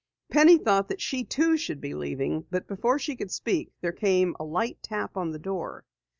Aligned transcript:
Penny 0.31 0.57
thought 0.57 0.87
that 0.87 0.99
she 0.99 1.23
too 1.23 1.57
should 1.57 1.79
be 1.79 1.93
leaving, 1.93 2.47
but 2.49 2.67
before 2.67 2.97
she 2.97 3.15
could 3.15 3.29
speak, 3.29 3.71
there 3.81 3.91
came 3.91 4.35
a 4.39 4.43
light 4.43 4.79
tap 4.81 5.15
on 5.15 5.29
the 5.29 5.37
door. 5.37 5.85